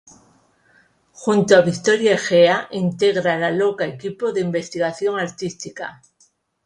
Junto 1.23 1.51
a 1.55 1.61
Victoria 1.69 2.13
Egea 2.19 2.57
integra 2.83 3.37
La 3.43 3.51
Loca 3.51 3.85
Equipo 3.85 4.31
de 4.33 4.41
Investigación 4.41 5.19
Artística. 5.19 6.01